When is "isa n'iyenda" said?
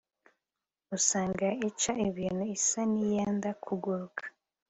2.55-3.49